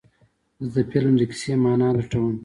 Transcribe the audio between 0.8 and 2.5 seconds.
د فلم د کیسې معنی لټوم.